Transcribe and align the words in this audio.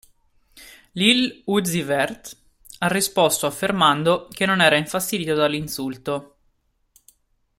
Lil 0.93 1.43
Uzi 1.45 1.83
Vert 1.83 2.35
ha 2.79 2.87
risposto 2.87 3.45
affermando 3.45 4.27
che 4.31 4.47
non 4.47 4.59
era 4.59 4.75
infastidito 4.77 5.35
dall'insulto. 5.35 6.35